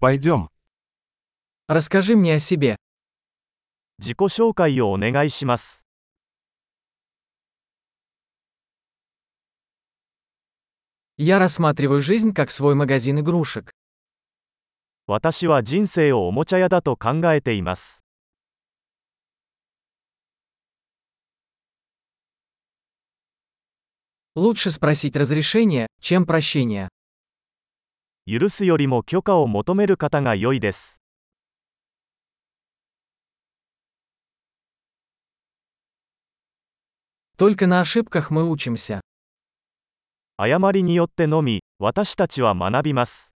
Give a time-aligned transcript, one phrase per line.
[0.00, 0.48] Пойдем.
[1.66, 2.76] Расскажи мне о себе.
[3.98, 5.88] 自己紹介をお願いします。
[11.16, 13.72] Я рассматриваю жизнь как свой магазин игрушек.
[15.08, 18.04] 私は人生をおもちゃ屋だと考えています。
[24.36, 26.88] Лучше спросить разрешение, чем прощение.
[28.27, 31.01] 許すよりも許可を求める方が良いです。
[37.37, 39.01] Только на ошибках мы учимся.
[40.37, 43.35] 誤りによってのみ、私たちは学びます。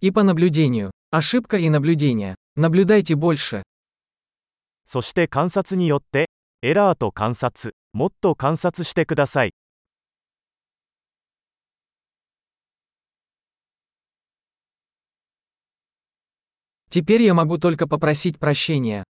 [0.00, 0.90] И по наблюдению.
[1.10, 2.34] Ошибка и наблюдение.
[2.56, 3.62] Наблюдайте больше.
[4.84, 6.30] そして観察によって、
[6.62, 9.52] エラーと観察、 もっと観察してください。
[16.90, 19.04] Теперь я могу только попросить прощения.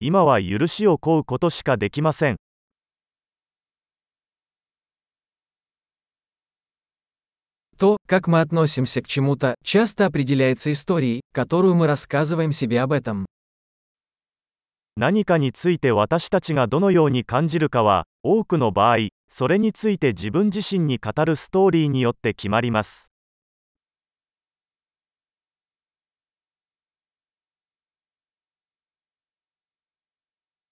[0.00, 2.36] 今は許しを請うことしかできません。
[7.78, 13.26] То, как мы относимся к чему-то, часто определяется историей, которую мы рассказываем себе об этом.
[14.98, 23.12] 何かについて私たちがどのように感じるかは、多くの場合、それについて自分自身に語るストーリーによって決まります。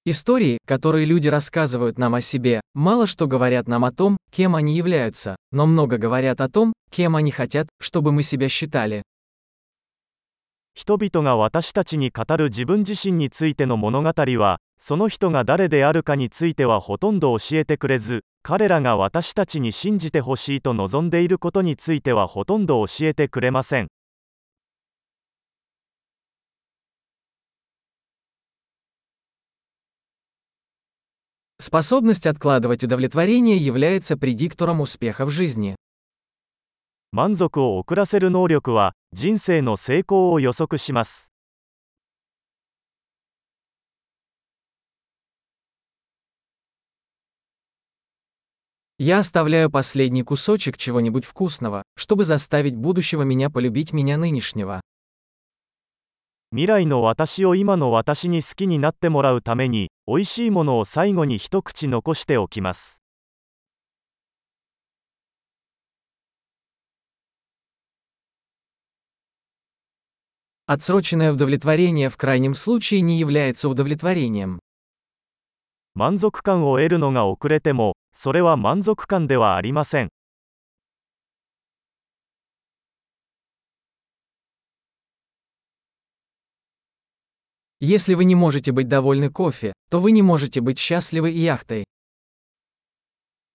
[0.07, 4.75] Истории, которые люди рассказывают нам о себе, мало что говорят нам о том, кем они
[4.75, 9.03] являются, но много говорят о том, кем они хотят, чтобы мы себя считали.
[10.85, 23.89] 人々が私たちに語る自分自身についての物語は、その人が誰であるかについてはほとんど教えてくれず、彼らが私たちに信じてほしいと望んでいることについてはほとんど教えてくれません。
[31.61, 35.77] Способность откладывать удовлетворение является предиктором успеха в жизни.
[37.17, 41.33] 満足を遅らせる能力は、人生の成功を予測します。
[48.99, 54.81] Я оставляю последний кусочек чего-нибудь вкусного, чтобы заставить будущего меня полюбить меня нынешнего.
[56.51, 63.05] 未来の私を今の私に好きになってもらうために、美味しいものを最後に一口残しておきます。
[70.69, 74.61] Отсроченное удовлетворение в крайнем случае не является удовлетворением.
[75.95, 80.09] 満足感を得るのが遅れても、それは満足感ではありません。
[87.81, 91.85] Если вы не можете быть довольны кофе, то вы не можете быть счастливы и яхтой.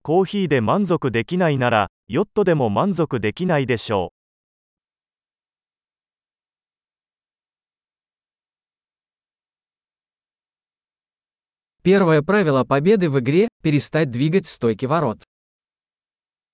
[0.03, 4.19] コーヒーで満足できないなら、ヨットでも満足できないでしょう。
[11.83, 15.23] Первое правило победы в игре – перестать двигать стойки ворот.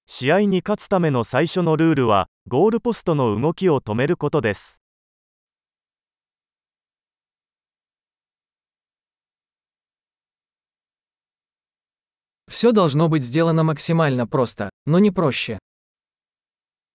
[0.08, 4.82] 試合に勝つための最初のルールは、ゴールポストの動きを止めることです。
[12.48, 15.58] Все должно быть сделано максимально просто, но не проще.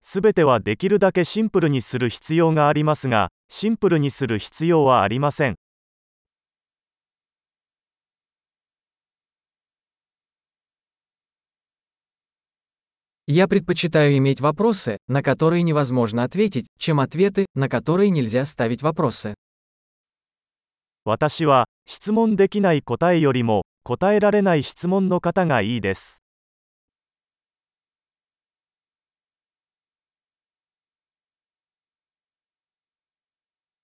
[0.00, 5.56] すべてはできるだけシンプルにする必要がありますが、シンプルにする必要はありません。
[13.26, 19.34] Я предпочитаю иметь вопросы, на которые невозможно ответить, чем ответы, на которые нельзя ставить вопросы.
[21.04, 26.22] 私は、質問できない答えよりも、答えられない質問の方がいいです。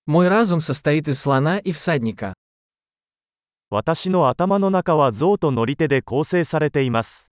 [0.07, 2.35] Мой разум состоит из слона и всадника.
[3.71, 7.30] 私の頭の中は象と乗り手で構成されています。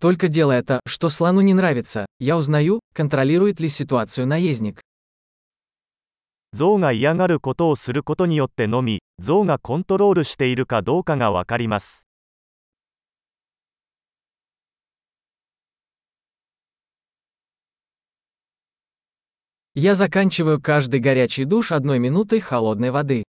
[0.00, 4.80] Только делая то, что слону не нравится, я узнаю, контролирует ли ситуацию наездник.
[6.52, 12.06] 象が嫌がることをすることによってのみ、象がコントロールしているかどうかがわかります。
[19.74, 23.24] Я заканчиваю каждый горячий душ одной минутой холодной воды.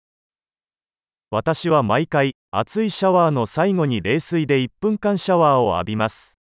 [1.30, 6.40] 私は毎回熱いシャワーの最後に冷水で1分間シャワーを浴びます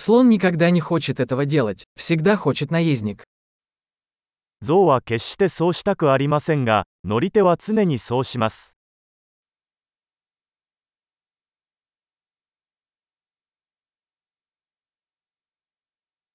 [0.00, 3.24] Слон никогда не хочет этого делать, всегда хочет наездник.
[4.62, 8.78] 象は決してそうしたくありませんが乗り手は常にそうします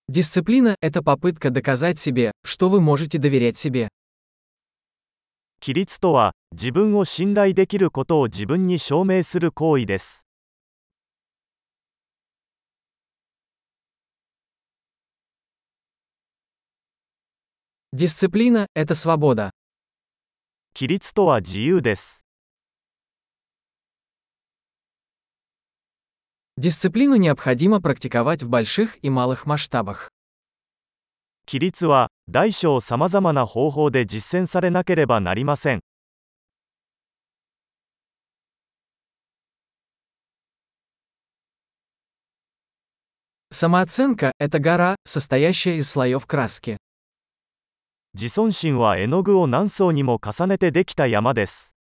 [0.08, 3.88] Дисциплина – это попытка доказать себе, что вы можете доверять себе.
[5.64, 10.25] 規律とは自分を信頼できることを自分に証明する行為です
[17.96, 19.52] Дисциплина – это свобода.
[20.74, 22.26] 規律とは自由です
[26.58, 30.10] Дисциплину необходимо практиковать в больших и малых масштабах.
[31.46, 35.82] 規律は大小さまざまな方法で実践されなければなりません
[43.54, 46.78] Самооценка – это гора, состоящая из слоев краски.
[48.16, 51.76] 自尊心は絵の具を何層にも重ねてできた山です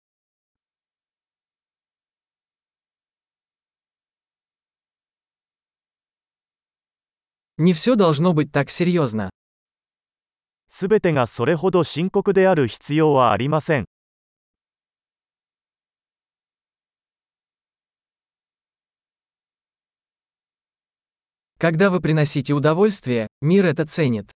[7.58, 9.30] Не все должно быть так серьезно.
[10.68, 13.86] すべてがそれほど深刻である必要はありません
[21.58, 24.30] Когда вы приносите удовольствие, мир это ценит.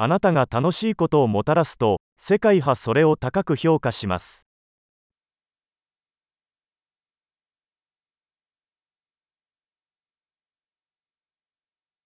[0.00, 4.46] あなたが楽しいことをもたらすと世界はそれを高く評価します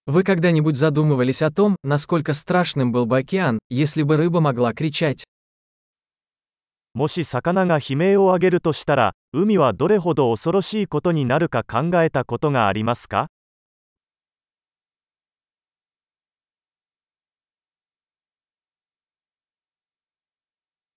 [0.06, 5.24] Вы когда-нибудь задумывались о том, насколько страшным был бы океан, если бы рыба могла кричать?
[6.92, 13.28] もし魚が悲鳴を上げるとしたら海はどれほど恐ろしいことになるか考えたことがありますか